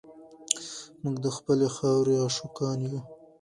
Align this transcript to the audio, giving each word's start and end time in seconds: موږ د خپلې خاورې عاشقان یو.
موږ 1.01 1.15
د 1.25 1.27
خپلې 1.37 1.67
خاورې 1.75 2.13
عاشقان 2.23 2.77
یو. 2.89 2.99